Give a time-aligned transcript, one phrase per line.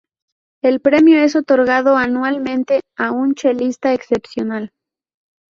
[0.63, 4.71] El premio es otorgado anualmente a un chelista excepcional.